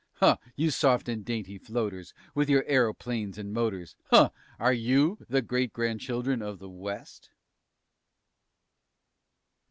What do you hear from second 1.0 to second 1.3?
and